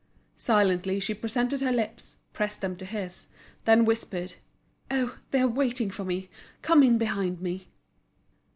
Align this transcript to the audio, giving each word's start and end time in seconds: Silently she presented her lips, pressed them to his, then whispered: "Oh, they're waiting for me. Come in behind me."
Silently 0.37 0.99
she 0.99 1.13
presented 1.13 1.61
her 1.61 1.71
lips, 1.71 2.15
pressed 2.33 2.61
them 2.61 2.75
to 2.75 2.85
his, 2.85 3.27
then 3.65 3.85
whispered: 3.85 4.33
"Oh, 4.89 5.19
they're 5.29 5.47
waiting 5.47 5.91
for 5.91 6.03
me. 6.05 6.27
Come 6.63 6.81
in 6.81 6.97
behind 6.97 7.39
me." 7.39 7.67